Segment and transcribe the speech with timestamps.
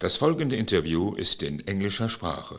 [0.00, 2.58] Das folgende Interview ist in englischer Sprache.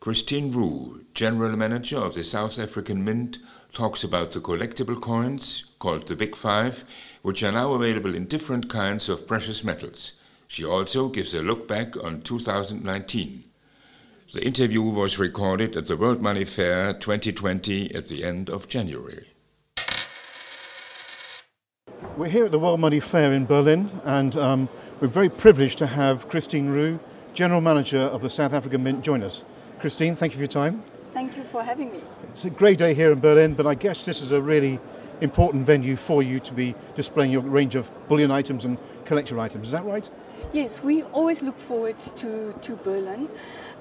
[0.00, 3.38] Christine Rue, General Manager of the South African Mint,
[3.70, 6.86] talks about the collectible coins, called the Big Five,
[7.22, 10.14] which are now available in different kinds of precious metals.
[10.48, 13.44] She also gives a look back on 2019.
[14.32, 19.26] The interview was recorded at the World Money Fair 2020 at the end of January.
[22.16, 24.68] We're here at the World Money Fair in Berlin, and um,
[25.00, 27.00] we're very privileged to have Christine Rue,
[27.34, 29.44] General Manager of the South African Mint, join us.
[29.80, 30.82] Christine, thank you for your time.
[31.12, 32.00] Thank you for having me.
[32.30, 34.78] It's a great day here in Berlin, but I guess this is a really
[35.20, 39.68] important venue for you to be displaying your range of bullion items and collector items.
[39.68, 40.08] Is that right?
[40.52, 43.28] Yes, we always look forward to, to Berlin.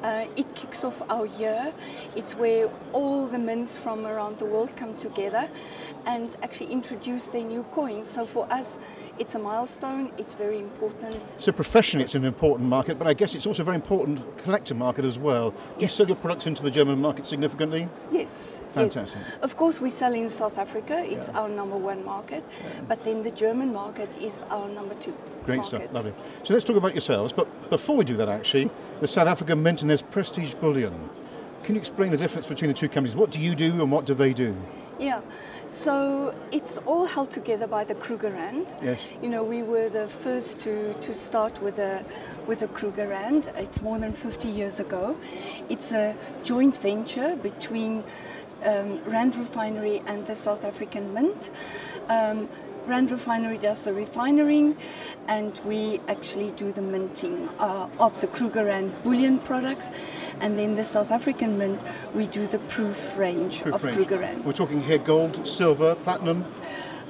[0.01, 1.71] Uh, it kicks off our year.
[2.15, 5.47] It's where all the mints from around the world come together
[6.05, 8.09] and actually introduce their new coins.
[8.09, 8.77] So for us,
[9.19, 10.11] it's a milestone.
[10.17, 11.15] It's very important.
[11.39, 14.73] So professionally, it's an important market, but I guess it's also a very important collector
[14.75, 15.51] market as well.
[15.51, 17.87] Do you sell your products into the German market significantly?
[18.11, 18.61] Yes.
[18.73, 19.19] Fantastic.
[19.21, 19.37] Yes.
[19.43, 21.03] Of course, we sell in South Africa.
[21.05, 21.39] It's Yeah.
[21.39, 22.43] our number one market.
[22.87, 25.13] But then the German market is our number two.
[25.45, 25.65] Great market.
[25.81, 26.13] stuff, lovely.
[26.43, 29.81] So let's talk about yourselves, but before we do that, actually, the South African Mint
[29.81, 30.93] and there's Prestige Bullion.
[31.63, 33.15] Can you explain the difference between the two companies?
[33.15, 34.55] What do you do and what do they do?
[34.99, 35.21] Yeah.
[35.67, 38.67] So it's all held together by the Krugerrand.
[38.81, 39.07] Yes.
[39.21, 42.03] You know, we were the first to, to start with a
[42.45, 43.47] with a Krugerrand.
[43.57, 45.15] It's more than 50 years ago.
[45.69, 48.03] It's a joint venture between
[48.65, 51.49] um, Rand Refinery and the South African Mint.
[52.09, 52.49] Um,
[52.85, 54.75] Rand Refinery does the refining,
[55.27, 59.89] and we actually do the minting uh, of the Krugerrand bullion products.
[60.41, 61.81] And then the South African Mint,
[62.13, 63.97] we do the proof range Proof of range.
[63.97, 64.43] Krugerrand.
[64.43, 66.45] We're talking here gold, silver, platinum.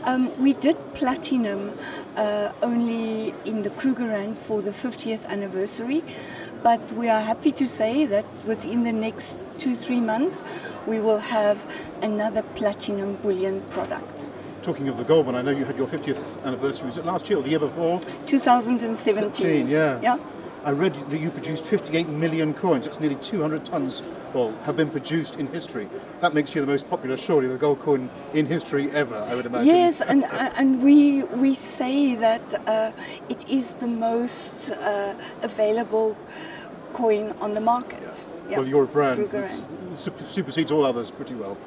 [0.03, 1.77] Um, we did platinum
[2.17, 6.03] uh, only in the Krugerrand for the 50th anniversary,
[6.61, 10.43] but we are happy to say that within the next two, three months,
[10.85, 11.65] we will have
[12.01, 14.27] another platinum bullion product.
[14.63, 16.87] Talking of the gold one, I know you had your 50th anniversary.
[16.87, 17.99] Was it last year or the year before?
[18.27, 19.67] 2017.
[19.67, 19.99] yeah.
[20.01, 20.17] Yeah.
[20.63, 22.85] I read that you produced 58 million coins.
[22.85, 24.01] That's nearly 200 tons,
[24.33, 25.89] well, have been produced in history.
[26.21, 29.45] That makes you the most popular, surely, the gold coin in history ever, I would
[29.45, 29.67] imagine.
[29.67, 30.23] Yes, and
[30.57, 32.93] and we we say that uh,
[33.27, 36.15] it is the most uh, available
[36.93, 38.25] coin on the market.
[38.49, 38.59] Yeah.
[38.59, 39.99] Well, you're brand Kruger that Rand.
[39.99, 41.57] sup- supersedes all others pretty well.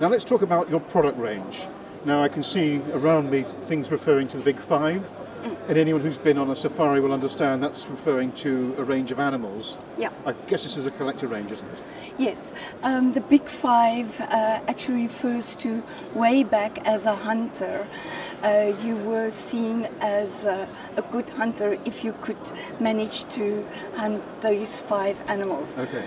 [0.00, 1.66] Now let's talk about your product range.
[2.04, 5.08] Now I can see around me things referring to the big five,
[5.68, 9.20] and anyone who's been on a safari will understand that's referring to a range of
[9.20, 9.76] animals.
[9.98, 10.10] Yeah.
[10.26, 11.78] I guess this is a collector range, isn't it?
[12.18, 12.50] Yes,
[12.82, 15.82] um, the Big Five uh, actually refers to
[16.14, 17.86] way back as a hunter.
[18.42, 22.38] Uh, you were seen as a, a good hunter if you could
[22.80, 25.76] manage to hunt those five animals.
[25.78, 26.04] Okay.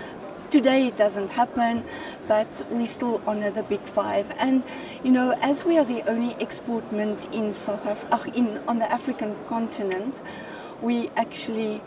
[0.52, 1.82] Today it doesn't happen,
[2.28, 4.30] but we still honor the Big Five.
[4.38, 4.62] And
[5.02, 8.92] you know, as we are the only export mint in South Africa, in on the
[8.92, 10.20] African continent,
[10.82, 11.80] we actually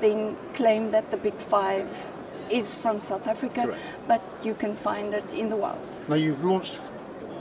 [0.00, 1.90] then claim that the Big Five
[2.48, 3.82] is from South Africa, Correct.
[4.08, 5.86] but you can find it in the wild.
[6.08, 6.80] Now you've launched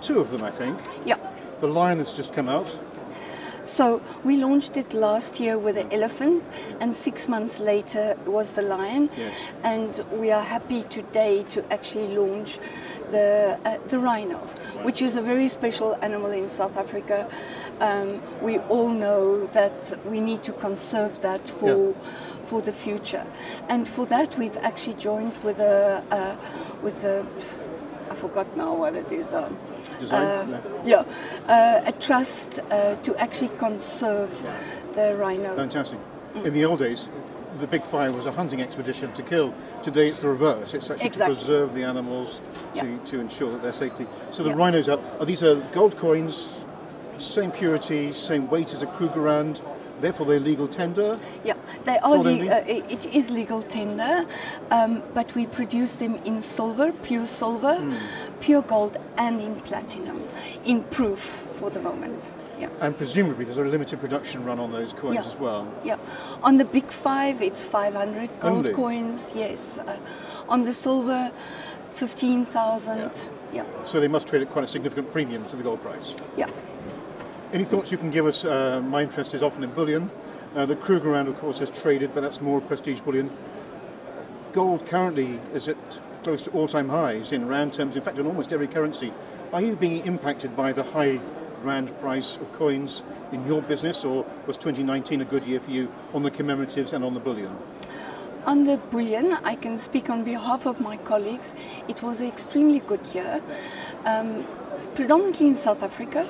[0.02, 0.78] two of them, I think.
[1.06, 1.19] Yeah.
[1.62, 2.68] The lion has just come out.
[3.66, 6.44] So we launched it last year with the elephant,
[6.80, 9.09] and six months later was the lion.
[9.18, 9.42] Yes.
[9.64, 12.59] And we are happy today to actually launch
[13.09, 14.38] the uh, the rhino,
[14.84, 17.28] which is a very special animal in South Africa.
[17.80, 21.96] Um, we all know that we need to conserve that for.
[22.46, 23.26] For the future,
[23.70, 26.36] and for that we've actually joined with a uh,
[26.84, 27.26] with a
[28.12, 29.34] I forgot now what it is.
[29.34, 29.58] Um,
[30.00, 30.23] Design?
[30.53, 31.03] uh, yeah,
[31.47, 34.31] uh, a trust uh, to actually conserve
[34.94, 35.56] the rhino.
[35.56, 36.00] Fantastic.
[36.44, 37.07] In the old days,
[37.59, 39.53] the big five was a hunting expedition to kill.
[39.84, 40.73] Today it's the reverse.
[40.73, 41.35] It's actually Exactly.
[41.35, 42.41] to preserve the animals
[42.75, 42.97] to, Yeah.
[43.05, 44.05] to ensure that their safety.
[44.31, 44.55] So the Yeah.
[44.57, 45.00] rhinos up.
[45.22, 46.66] Are these are gold coins,
[47.17, 49.61] same purity, same weight as a Krugerrand,
[50.01, 51.17] therefore they're legal tender?
[51.45, 51.53] Yeah,
[51.85, 52.17] they are.
[52.17, 54.25] Le- uh, it is legal tender,
[54.72, 57.93] um, but we produce them in silver, pure silver, Hmm.
[58.40, 60.22] Pure gold, and in platinum,
[60.66, 62.32] in proof for the moment.
[62.59, 62.70] Yeah.
[62.79, 65.26] And presumably there's a limited production run on those coins Yeah.
[65.26, 65.67] as well.
[65.84, 65.97] Yeah,
[66.43, 68.73] on the big five, it's 500 gold Only?
[68.73, 69.34] coins.
[69.35, 69.96] Yes, uh,
[70.47, 71.32] on the silver,
[71.96, 73.29] 15,000.
[73.53, 73.64] Yeah.
[73.85, 76.16] So they must trade at quite a significant premium to the gold price.
[76.37, 76.47] yeah,
[77.53, 78.43] Any thoughts you can give us?
[78.46, 80.09] Uh, my interest is often in bullion.
[80.55, 83.29] Uh, the Krugerrand, of course, is traded, but that's more prestige bullion.
[84.52, 85.78] Gold currently is at
[86.25, 87.95] close to all-time highs in rand terms.
[87.95, 89.13] In fact, in almost every currency.
[89.53, 91.19] Are you being impacted by the high
[91.61, 95.91] rand price of coins in your business, or was 2019 a good year for you
[96.16, 97.55] on the commemoratives and on the bullion?
[98.47, 101.53] On the bullion, I can speak on behalf of my colleagues.
[101.87, 103.43] It was an extremely good year,
[104.05, 104.47] um,
[104.95, 106.27] predominantly in South Africa.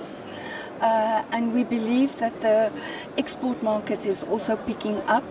[0.81, 2.71] Uh, and we believe that the
[3.17, 5.23] export market is also picking up.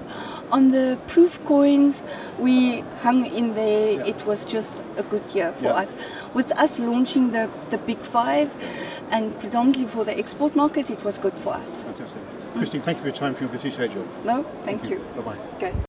[0.50, 2.02] On the proof coins,
[2.38, 3.92] we hung in there.
[3.92, 4.04] Yeah.
[4.06, 5.82] It was just a good year for Yeah.
[5.82, 5.94] us.
[6.32, 8.54] With us launching the, the Big Five
[9.10, 11.84] and predominantly for the export market, it was good for us.
[11.84, 12.22] Fantastic.
[12.56, 14.06] Christine, thank you for your time for your busy schedule.
[14.24, 14.98] No, thank, you.
[15.16, 15.36] Bye bye.
[15.56, 15.74] Okay.